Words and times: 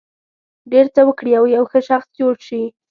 ډېر 0.71 0.85
څه 0.95 1.01
وکړي 1.07 1.31
او 1.39 1.43
یو 1.55 1.63
ښه 1.71 1.79
شخص 1.89 2.07
جوړ 2.19 2.33
شي. 2.47 2.63